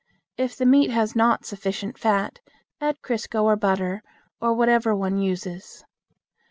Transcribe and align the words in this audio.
If 0.35 0.55
the 0.57 0.65
meat 0.65 0.89
has 0.89 1.15
not 1.15 1.45
sufficient 1.45 1.95
fat, 1.95 2.39
add 2.79 3.03
crisco 3.03 3.43
or 3.43 3.55
butter, 3.55 4.01
or 4.41 4.55
whatever 4.55 4.95
one 4.95 5.19
uses. 5.19 5.83